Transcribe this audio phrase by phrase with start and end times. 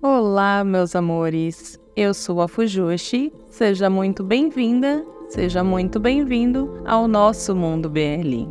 [0.00, 1.76] Olá, meus amores.
[1.96, 3.32] Eu sou a Fujoshi.
[3.50, 8.46] Seja muito bem-vinda, seja muito bem-vindo ao nosso mundo BL.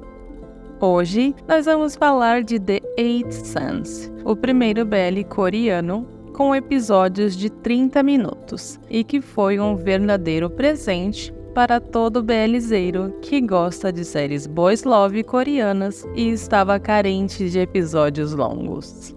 [0.81, 7.49] Hoje nós vamos falar de The Eight Suns, o primeiro BL coreano com episódios de
[7.49, 14.45] 30 minutos e que foi um verdadeiro presente para todo BLzeiro que gosta de séries
[14.45, 19.16] boys love coreanas e estava carente de episódios longos.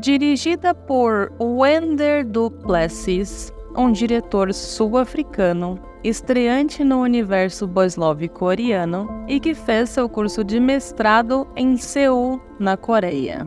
[0.00, 9.54] Dirigida por Wender Duplessis, um diretor sul-africano, estreante no universo boys love coreano e que
[9.54, 13.44] fez seu curso de mestrado em Seul, na Coreia.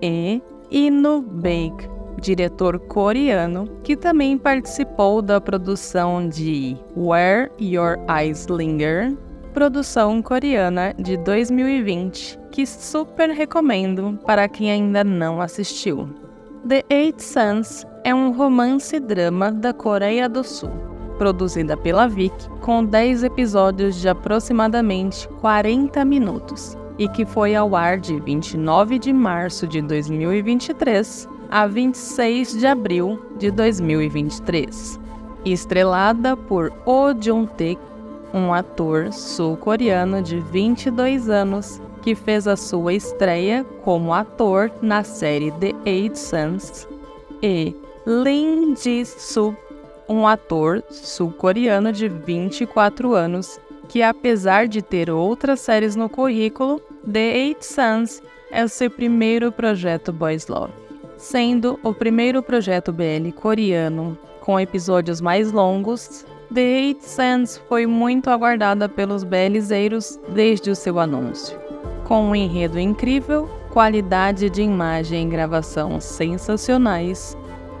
[0.00, 0.40] E
[0.70, 1.88] Ino Baek,
[2.20, 9.16] diretor coreano, que também participou da produção de Where Your Eyes Linger,
[9.52, 16.08] produção coreana de 2020, que super recomendo para quem ainda não assistiu.
[16.66, 20.72] The Eight Suns é um romance-drama da Coreia do Sul,
[21.18, 27.96] produzida pela Vic, com 10 episódios de aproximadamente 40 minutos, e que foi ao ar
[27.96, 34.98] de 29 de março de 2023 a 26 de abril de 2023.
[35.44, 37.78] Estrelada por Oh Jung-taek,
[38.34, 45.50] um ator sul-coreano de 22 anos que fez a sua estreia como ator na série
[45.50, 46.88] The Eight Sons,
[47.42, 49.54] e Lim Ji-soo,
[50.08, 56.80] um ator sul-coreano de 24 anos que, apesar de ter outras séries no currículo,
[57.12, 60.72] The Eight Sons é o seu primeiro projeto Boys Love
[61.18, 66.24] sendo o primeiro projeto BL coreano com episódios mais longos.
[66.54, 71.68] The Eight Sands foi muito aguardada pelos BLzeiros desde o seu anúncio.
[72.08, 77.36] Com um enredo incrível, qualidade de imagem e gravação sensacionais,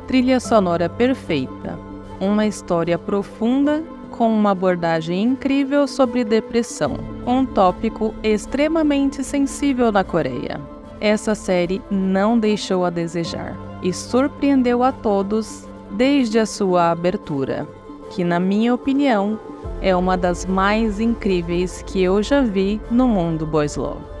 [0.06, 1.76] trilha sonora perfeita,
[2.20, 10.60] uma história profunda com uma abordagem incrível sobre depressão, um tópico extremamente sensível na Coreia
[11.00, 17.66] essa série não deixou a desejar e surpreendeu a todos desde a sua abertura,
[18.10, 19.38] que, na minha opinião,
[19.80, 24.17] é uma das mais incríveis que eu já vi no mundo Boys Love.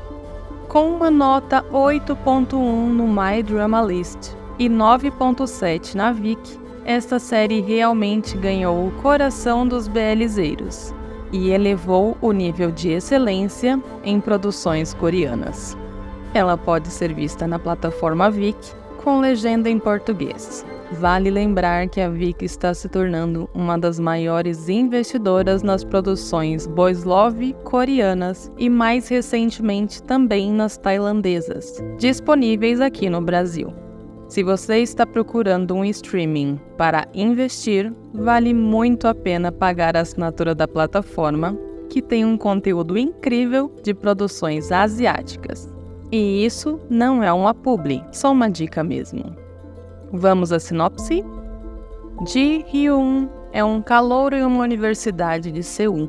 [0.68, 8.36] Com uma nota 8.1 no My Drama List e 9.7 na Vic, esta série realmente
[8.36, 10.92] ganhou o coração dos BLzeiros
[11.32, 15.74] e elevou o nível de excelência em produções coreanas.
[16.34, 18.58] Ela pode ser vista na plataforma Vic
[19.02, 20.66] com legenda em português.
[20.92, 27.04] Vale lembrar que a Vic está se tornando uma das maiores investidoras nas produções boys
[27.04, 33.72] love coreanas e mais recentemente também nas tailandesas, disponíveis aqui no Brasil.
[34.28, 40.54] Se você está procurando um streaming para investir, vale muito a pena pagar a assinatura
[40.54, 41.56] da plataforma,
[41.90, 45.72] que tem um conteúdo incrível de produções asiáticas.
[46.10, 49.47] E isso não é uma publi, só uma dica mesmo.
[50.12, 51.22] Vamos à sinopse?
[52.26, 56.08] Ji Hyun é um calouro em uma universidade de Seul.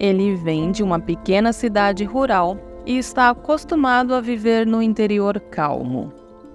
[0.00, 2.56] Ele vem de uma pequena cidade rural
[2.86, 6.10] e está acostumado a viver no interior calmo.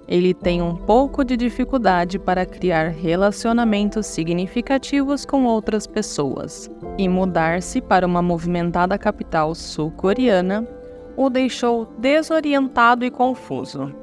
[0.08, 6.68] Ele tem um pouco de dificuldade para criar relacionamentos significativos com outras pessoas
[6.98, 10.66] e mudar-se para uma movimentada capital sul-coreana
[11.16, 13.94] o deixou desorientado e confuso.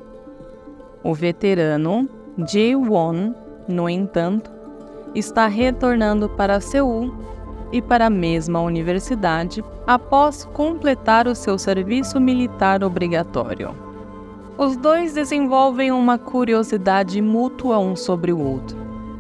[1.04, 3.34] O veterano Ji-won,
[3.68, 4.50] no entanto,
[5.14, 7.14] está retornando para Seul
[7.72, 13.76] e para a mesma universidade após completar o seu serviço militar obrigatório.
[14.58, 18.78] Os dois desenvolvem uma curiosidade mútua um sobre o outro,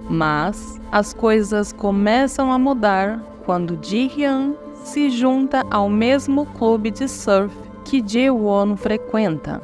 [0.10, 7.54] mas as coisas começam a mudar quando Ji-hyun se junta ao mesmo clube de surf
[7.84, 9.62] que Ji-won frequenta.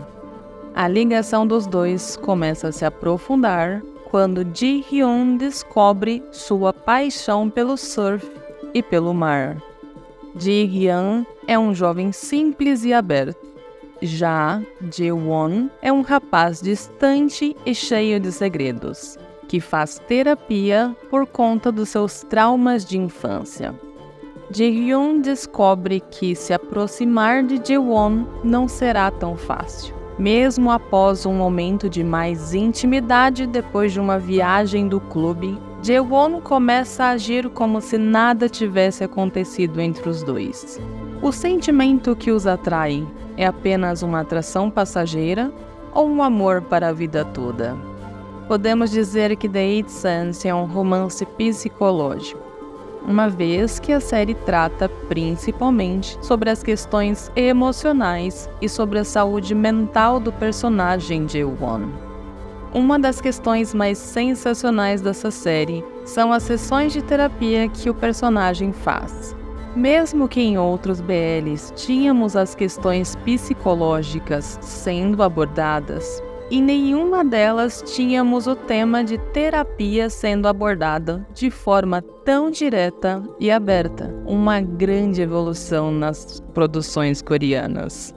[0.77, 3.81] A ligação dos dois começa a se aprofundar
[4.11, 8.23] quando Ji-hyun descobre sua paixão pelo surf
[8.75, 9.57] e pelo mar.
[10.35, 13.43] Ji-hyun é um jovem simples e aberto.
[14.03, 21.71] Já Ji-won é um rapaz distante e cheio de segredos, que faz terapia por conta
[21.71, 23.73] dos seus traumas de infância.
[24.51, 29.96] Ji-hyun descobre que se aproximar de Ji-won não será tão fácil.
[30.17, 37.05] Mesmo após um momento de mais intimidade depois de uma viagem do clube, Ji-won começa
[37.05, 40.81] a agir como se nada tivesse acontecido entre os dois.
[41.21, 43.05] O sentimento que os atrai
[43.37, 45.51] é apenas uma atração passageira
[45.93, 47.77] ou um amor para a vida toda?
[48.47, 52.41] podemos dizer que The Eight Sense é um romance psicológico,
[53.07, 59.55] uma vez que a série trata principalmente sobre as questões emocionais e sobre a saúde
[59.55, 61.87] mental do personagem Jae-won.
[62.73, 68.73] Uma das questões mais sensacionais dessa série são as sessões de terapia que o personagem
[68.73, 69.33] faz.
[69.73, 78.47] Mesmo que em outros BLs tínhamos as questões psicológicas sendo abordadas, em nenhuma delas tínhamos
[78.47, 84.13] o tema de terapia sendo abordada de forma tão direta e aberta.
[84.25, 88.15] Uma grande evolução nas produções coreanas.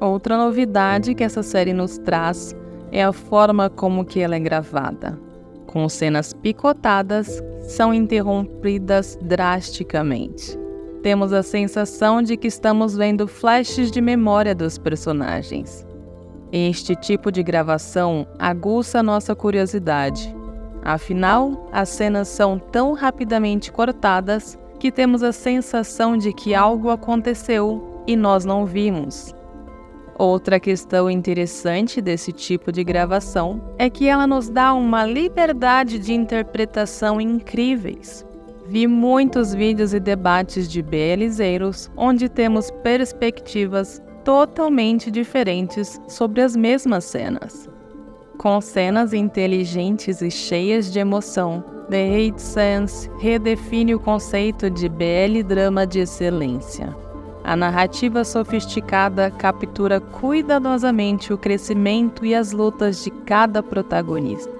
[0.00, 2.54] Outra novidade que essa série nos traz
[2.92, 5.18] é a forma como que ela é gravada.
[5.66, 10.56] Com cenas picotadas, são interrompidas drasticamente.
[11.02, 15.86] Temos a sensação de que estamos vendo flashes de memória dos personagens.
[16.52, 20.34] Este tipo de gravação aguça nossa curiosidade.
[20.82, 28.04] Afinal, as cenas são tão rapidamente cortadas que temos a sensação de que algo aconteceu
[28.06, 29.34] e nós não vimos.
[30.18, 36.14] Outra questão interessante desse tipo de gravação é que ela nos dá uma liberdade de
[36.14, 38.24] interpretação incríveis.
[38.66, 47.04] Vi muitos vídeos e debates de BLzeiros onde temos perspectivas totalmente diferentes sobre as mesmas
[47.04, 47.70] cenas.
[48.36, 55.44] Com cenas inteligentes e cheias de emoção, The Hate Sense redefine o conceito de BL
[55.46, 56.92] drama de excelência.
[57.44, 64.52] A narrativa sofisticada captura cuidadosamente o crescimento e as lutas de cada protagonista.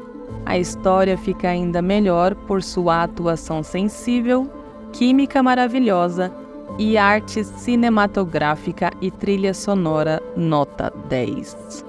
[0.44, 4.48] A história fica ainda melhor por sua atuação sensível,
[4.92, 6.45] química maravilhosa
[6.78, 11.84] e arte cinematográfica e trilha sonora nota 10.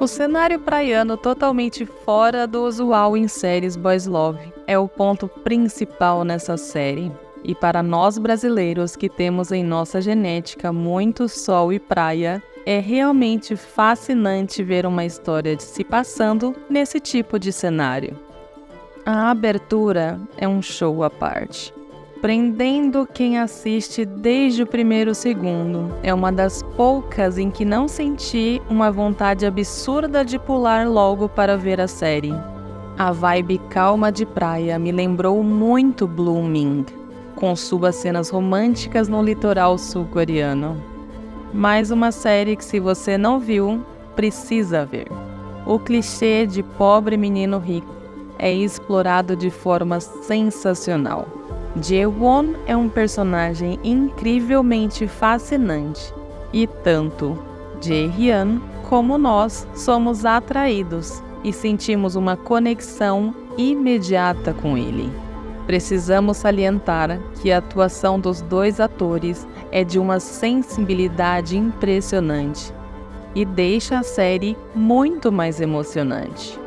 [0.00, 6.22] O cenário praiano totalmente fora do usual em séries Boys Love é o ponto principal
[6.22, 7.10] nessa série.
[7.42, 13.56] E para nós brasileiros que temos em nossa genética muito sol e praia, é realmente
[13.56, 18.16] fascinante ver uma história se passando nesse tipo de cenário.
[19.04, 21.77] A abertura é um show à parte
[22.20, 25.94] prendendo quem assiste desde o primeiro segundo.
[26.02, 31.56] É uma das poucas em que não senti uma vontade absurda de pular logo para
[31.56, 32.34] ver a série.
[32.98, 36.84] A vibe calma de praia me lembrou muito Blooming,
[37.36, 40.82] com suas cenas românticas no litoral sul-coreano.
[41.54, 43.84] Mais uma série que, se você não viu,
[44.16, 45.06] precisa ver.
[45.64, 47.94] O clichê de pobre menino rico
[48.38, 51.37] é explorado de forma sensacional.
[51.76, 56.12] Jae-won é um personagem incrivelmente fascinante
[56.52, 57.38] e tanto
[57.80, 65.12] Jae-hyun como nós somos atraídos e sentimos uma conexão imediata com ele.
[65.66, 72.72] Precisamos salientar que a atuação dos dois atores é de uma sensibilidade impressionante
[73.34, 76.58] e deixa a série muito mais emocionante.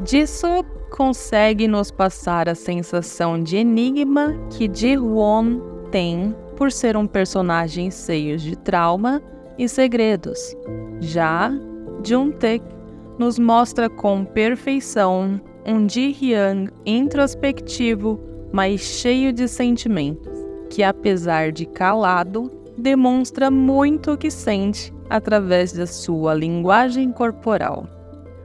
[0.00, 0.64] Disso
[0.94, 5.58] consegue nos passar a sensação de enigma que Ji-won
[5.90, 9.20] tem por ser um personagem cheio de trauma
[9.58, 10.38] e segredos.
[11.00, 11.50] Já
[12.04, 12.64] Jung-taek
[13.18, 18.20] nos mostra com perfeição um Ji-hyun introspectivo,
[18.52, 20.38] mas cheio de sentimentos,
[20.70, 22.48] que apesar de calado,
[22.78, 27.84] demonstra muito o que sente através da sua linguagem corporal.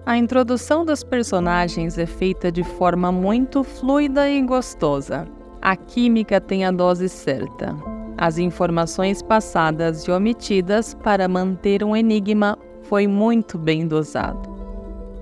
[0.05, 5.27] A introdução dos personagens é feita de forma muito fluida e gostosa.
[5.61, 7.75] A química tem a dose certa.
[8.17, 14.49] As informações passadas e omitidas para manter um enigma foi muito bem dosado.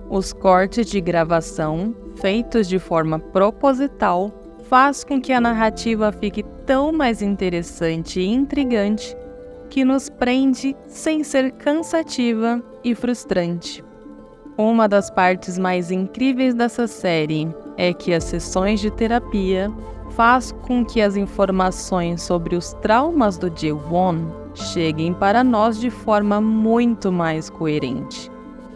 [0.10, 4.32] Os cortes de gravação, feitos de forma proposital,
[4.70, 9.16] faz com que a narrativa fique tão mais interessante e intrigante
[9.70, 13.87] que nos prende sem ser cansativa e frustrante.
[14.58, 17.48] Uma das partes mais incríveis dessa série
[17.78, 19.72] é que as sessões de terapia
[20.16, 26.42] faz com que as informações sobre os traumas do Jae-won cheguem para nós de forma
[26.42, 28.32] muito mais coerente.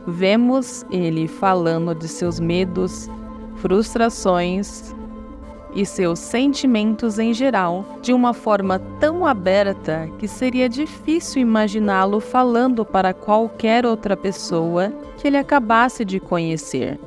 [0.05, 3.09] Vemos ele falando de seus medos,
[3.55, 4.93] frustrações
[5.73, 12.85] e seus sentimentos em geral de uma forma tão aberta que seria difícil imaginá-lo falando
[12.85, 16.99] para qualquer outra pessoa que ele acabasse de conhecer.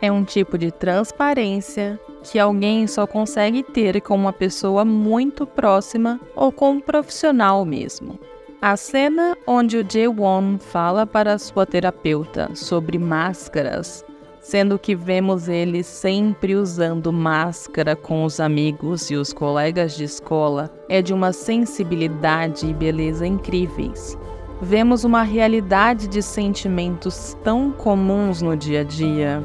[0.00, 6.20] É um tipo de transparência que alguém só consegue ter com uma pessoa muito próxima
[6.34, 8.18] ou com um profissional mesmo.
[8.62, 14.04] A cena onde o Jae-won fala para sua terapeuta sobre máscaras,
[14.50, 20.68] sendo que vemos ele sempre usando máscara com os amigos e os colegas de escola,
[20.88, 24.18] é de uma sensibilidade e beleza incríveis.
[24.60, 29.40] Vemos uma realidade de sentimentos tão comuns no dia a dia.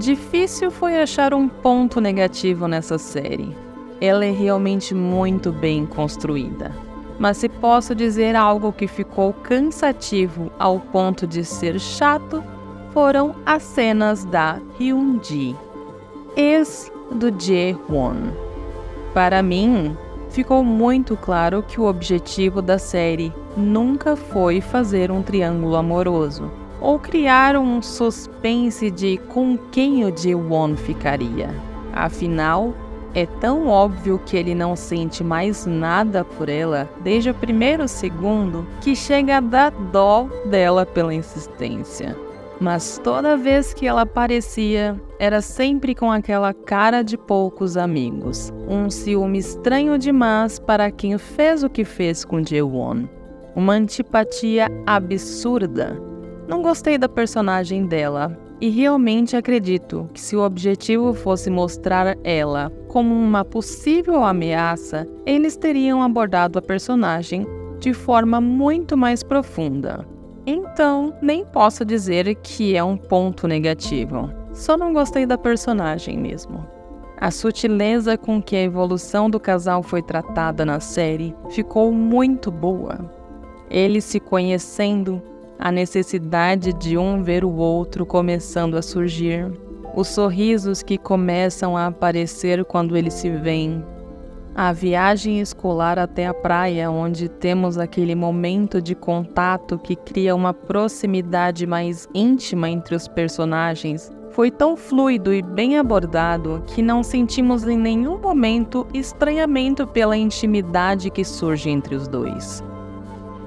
[0.00, 3.56] Difícil foi achar um ponto negativo nessa série.
[4.00, 6.72] Ela é realmente muito bem construída.
[7.20, 12.42] Mas se posso dizer algo que ficou cansativo ao ponto de ser chato,
[12.98, 15.54] foram as cenas da Hyun-ji,
[16.36, 18.32] ex do Jae-won.
[19.14, 19.96] Para mim,
[20.30, 26.50] ficou muito claro que o objetivo da série nunca foi fazer um triângulo amoroso
[26.80, 31.54] ou criar um suspense de com quem o Ji-won ficaria.
[31.92, 32.74] Afinal,
[33.14, 38.66] é tão óbvio que ele não sente mais nada por ela desde o primeiro segundo
[38.80, 42.26] que chega a dar dó dela pela insistência.
[42.60, 48.52] Mas toda vez que ela aparecia, era sempre com aquela cara de poucos amigos.
[48.68, 53.04] Um ciúme estranho demais para quem fez o que fez com Jae-won.
[53.54, 56.00] Uma antipatia absurda.
[56.48, 62.72] Não gostei da personagem dela, e realmente acredito que se o objetivo fosse mostrar ela
[62.88, 67.46] como uma possível ameaça, eles teriam abordado a personagem
[67.78, 70.04] de forma muito mais profunda.
[70.50, 74.32] Então, nem posso dizer que é um ponto negativo.
[74.54, 76.66] Só não gostei da personagem mesmo.
[77.20, 82.98] A sutileza com que a evolução do casal foi tratada na série ficou muito boa.
[83.70, 85.20] Eles se conhecendo,
[85.58, 89.52] a necessidade de um ver o outro começando a surgir,
[89.94, 93.84] os sorrisos que começam a aparecer quando eles se veem,
[94.60, 100.52] a viagem escolar até a praia, onde temos aquele momento de contato que cria uma
[100.52, 107.68] proximidade mais íntima entre os personagens, foi tão fluido e bem abordado que não sentimos
[107.68, 112.60] em nenhum momento estranhamento pela intimidade que surge entre os dois.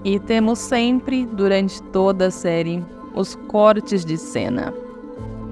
[0.06, 2.82] E temos sempre, durante toda a série,
[3.14, 4.74] os cortes de cena,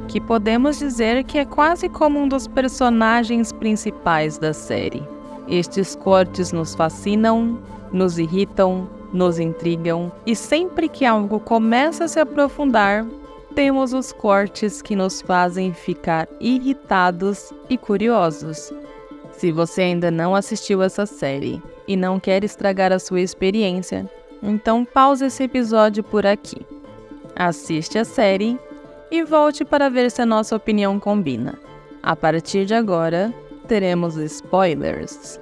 [0.07, 5.18] que podemos dizer que é quase como um dos personagens principais da série.
[5.47, 7.59] Estes cortes nos fascinam,
[7.91, 13.05] nos irritam, nos intrigam e sempre que algo começa a se aprofundar,
[13.55, 18.71] temos os cortes que nos fazem ficar irritados e curiosos.
[19.31, 24.09] Se você ainda não assistiu essa série e não quer estragar a sua experiência,
[24.41, 26.65] então pause esse episódio por aqui.
[27.35, 28.59] Assiste a série
[29.09, 31.57] e volte para ver se a nossa opinião combina.
[32.03, 33.33] A partir de agora,
[33.69, 35.39] teremos spoilers.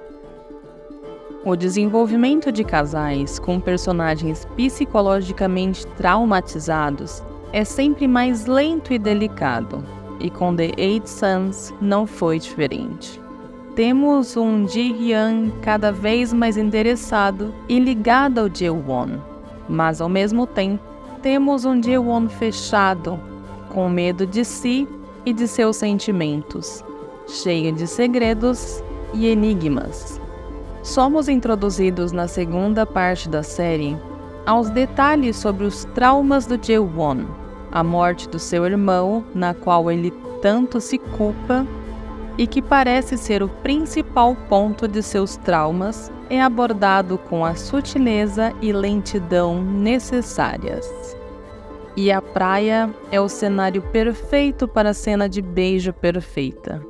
[1.46, 7.22] O desenvolvimento de casais com personagens psicologicamente traumatizados
[7.54, 9.82] é sempre mais lento e delicado,
[10.20, 13.18] e com The Eight Sons não foi diferente.
[13.74, 19.20] Temos um Ji-hyun cada vez mais interessado e ligado ao Jae-won,
[19.66, 20.84] mas ao mesmo tempo
[21.22, 23.18] temos um Jae-won fechado,
[23.70, 24.86] com medo de si
[25.24, 26.84] e de seus sentimentos
[27.28, 28.82] cheia de segredos
[29.12, 30.20] e enigmas.
[30.82, 33.96] Somos introduzidos na segunda parte da série
[34.46, 37.26] aos detalhes sobre os traumas do Jae-won,
[37.70, 41.66] a morte do seu irmão, na qual ele tanto se culpa
[42.38, 48.54] e que parece ser o principal ponto de seus traumas, é abordado com a sutileza
[48.62, 50.86] e lentidão necessárias.
[51.94, 56.80] E a praia é o cenário perfeito para a cena de beijo perfeita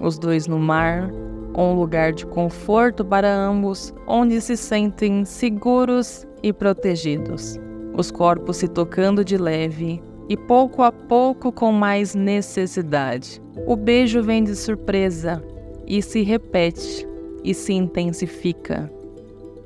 [0.00, 1.10] os dois no mar,
[1.56, 7.58] um lugar de conforto para ambos, onde se sentem seguros e protegidos.
[7.94, 13.42] Os corpos se tocando de leve e pouco a pouco com mais necessidade.
[13.66, 15.42] O beijo vem de surpresa
[15.86, 17.06] e se repete
[17.42, 18.90] e se intensifica.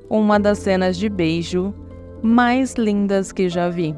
[0.08, 1.74] Uma das cenas de beijo
[2.22, 3.94] mais lindas que já vi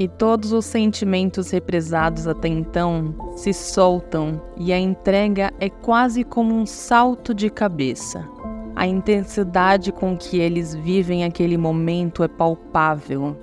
[0.00, 6.54] e todos os sentimentos represados até então se soltam e a entrega é quase como
[6.54, 8.26] um salto de cabeça.
[8.74, 13.36] A intensidade com que eles vivem aquele momento é palpável.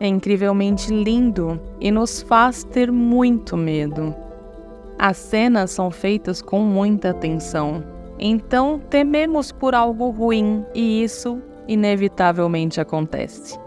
[0.00, 4.14] É incrivelmente lindo e nos faz ter muito medo.
[4.98, 7.84] As cenas são feitas com muita atenção,
[8.18, 13.60] então tememos por algo ruim e isso inevitavelmente acontece.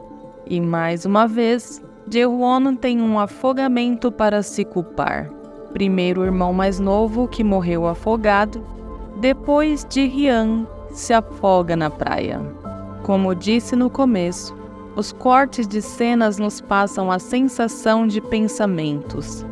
[0.48, 5.30] E mais uma vez, Jae-won tem um afogamento para se culpar.
[5.74, 8.64] Primeiro o irmão mais novo, que morreu afogado,
[9.20, 12.40] depois de Hyun se afoga na praia.
[13.02, 14.56] Como disse no começo,
[14.96, 19.46] os cortes de cenas nos passam a sensação de pensamentos,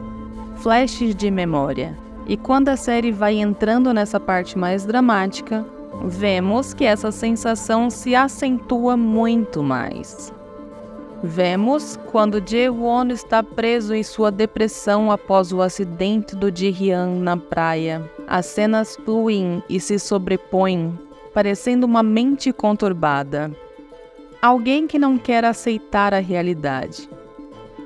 [0.55, 1.97] flashes de memória.
[2.27, 5.65] E quando a série vai entrando nessa parte mais dramática,
[6.05, 10.31] vemos que essa sensação se acentua muito mais.
[11.25, 18.03] Vemos quando Jae-won está preso em sua depressão após o acidente do Ji-hyun na praia.
[18.27, 20.99] As cenas fluem e se sobrepõem,
[21.33, 23.49] parecendo uma mente conturbada.
[24.41, 27.09] Alguém que não quer aceitar a realidade.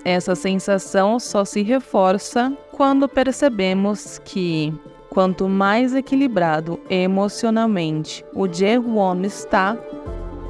[0.03, 4.73] Essa sensação só se reforça quando percebemos que,
[5.11, 9.77] quanto mais equilibrado emocionalmente o Jae-won está,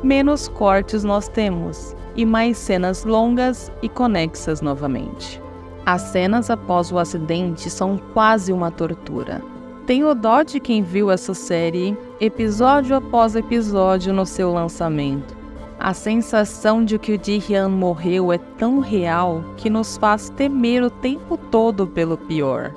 [0.01, 5.41] menos cortes nós temos e mais cenas longas e conexas novamente.
[5.85, 9.41] As cenas após o acidente são quase uma tortura.
[9.85, 15.37] Tenho dó de quem viu essa série episódio após episódio no seu lançamento.
[15.79, 20.89] A sensação de que o Ji-hyun morreu é tão real que nos faz temer o
[20.89, 22.73] tempo todo pelo pior.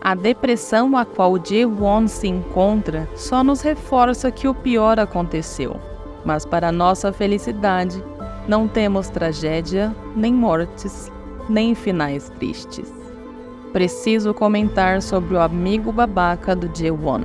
[0.00, 5.76] A depressão a qual Ji-won se encontra só nos reforça que o pior aconteceu.
[6.24, 8.02] Mas para nossa felicidade,
[8.50, 11.10] não temos tragédia, nem mortes,
[11.48, 13.00] nem finais tristes
[13.72, 17.22] preciso comentar sobre o amigo babaca do Jae-won.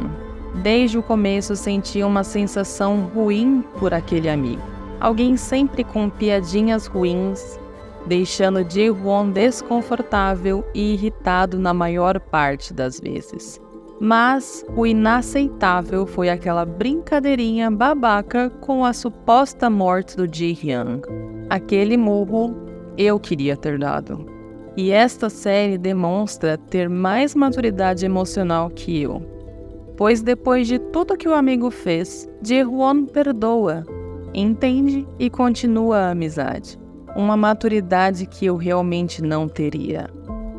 [0.62, 4.62] Desde o começo senti uma sensação ruim por aquele amigo.
[5.00, 7.60] Alguém sempre com piadinhas ruins,
[8.06, 13.60] deixando Jae-won desconfortável e irritado na maior parte das vezes.
[14.00, 21.00] Mas o inaceitável foi aquela brincadeirinha babaca com a suposta morte do Ji-hyun.
[21.50, 22.54] Aquele murro
[22.98, 24.26] eu queria ter dado.
[24.76, 29.22] E esta série demonstra ter mais maturidade emocional que eu.
[29.96, 33.86] Pois depois de tudo que o amigo fez, Ji-won perdoa,
[34.34, 36.78] entende e continua a amizade.
[37.16, 40.10] Uma maturidade que eu realmente não teria.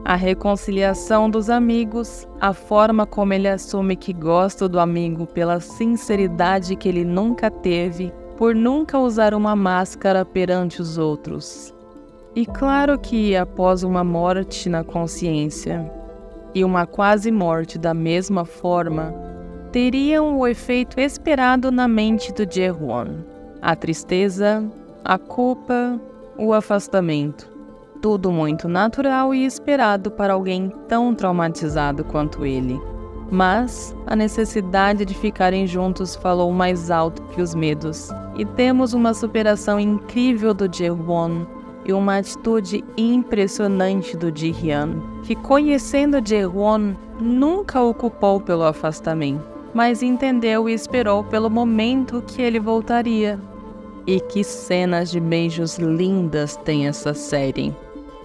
[0.08, 6.76] A reconciliação dos amigos, a forma como ele assume que gosta do amigo pela sinceridade
[6.76, 11.74] que ele nunca teve, por nunca usar uma máscara perante os outros.
[12.36, 15.90] E claro que após uma morte na consciência
[16.54, 19.12] e uma quase morte da mesma forma,
[19.72, 23.24] teriam o efeito esperado na mente do Jae-won.
[23.60, 24.64] A tristeza,
[25.04, 26.00] a culpa,
[26.38, 27.55] o afastamento.
[28.00, 32.80] Tudo muito natural e esperado para alguém tão traumatizado quanto ele.
[33.30, 39.12] Mas a necessidade de ficarem juntos falou mais alto que os medos, e temos uma
[39.14, 41.46] superação incrível do Jae-won
[41.84, 50.02] e uma atitude impressionante do Ji-hyun, que conhecendo Jae-won, nunca o culpou pelo afastamento, mas
[50.02, 53.40] entendeu e esperou pelo momento que ele voltaria.
[54.06, 57.74] E que cenas de beijos lindas tem essa série.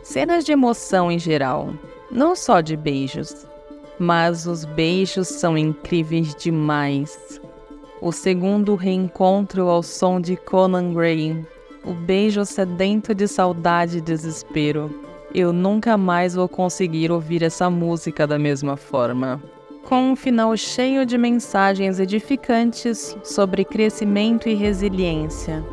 [0.04, 1.74] Cenas de emoção em geral,
[2.12, 3.48] não só de beijos,
[4.00, 7.40] mas os beijos são incríveis demais.
[8.02, 11.46] O segundo reencontro ao som de Conan Gray
[11.84, 14.90] o beijo sedento de saudade e desespero.
[15.34, 19.42] Eu nunca mais vou conseguir ouvir essa música da mesma forma.
[19.84, 25.64] Com um final cheio de mensagens edificantes sobre crescimento e resiliência.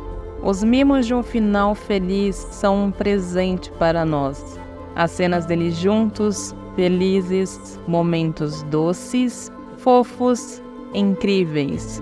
[0.41, 4.57] Os mimos de um final feliz são um presente para nós.
[4.95, 10.61] As cenas deles juntos, felizes, momentos doces, fofos,
[10.93, 12.01] incríveis.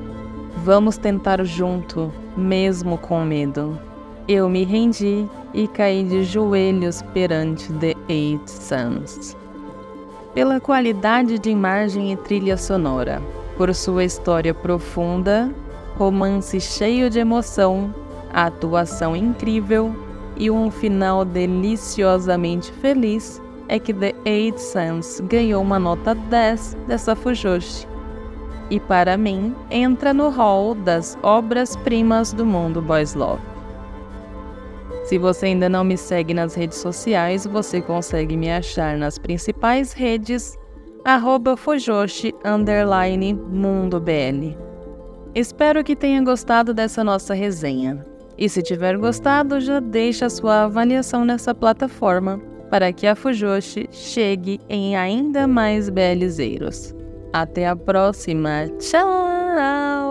[0.63, 3.79] Vamos tentar junto, mesmo com medo.
[4.27, 9.35] Eu me rendi e caí de joelhos perante The Eight Suns.
[10.35, 13.19] Pela qualidade de imagem e trilha sonora,
[13.57, 15.51] por sua história profunda,
[15.97, 17.91] romance cheio de emoção,
[18.33, 19.95] atuação incrível
[20.37, 27.15] e um final deliciosamente feliz, é que The Eight Suns ganhou uma nota 10 dessa
[27.15, 27.87] Fujoshi.
[28.69, 33.41] E para mim, entra no hall das obras-primas do mundo Boys Love.
[35.05, 39.93] Se você ainda não me segue nas redes sociais, você consegue me achar nas principais
[39.93, 40.57] redes
[41.05, 41.55] arroba.
[45.33, 48.05] Espero que tenha gostado dessa nossa resenha.
[48.37, 54.59] E se tiver gostado, já deixa sua avaliação nessa plataforma para que a Fujoshi chegue
[54.69, 56.93] em ainda mais belizeiros.
[57.33, 58.67] Até a próxima.
[58.79, 60.06] Tchau!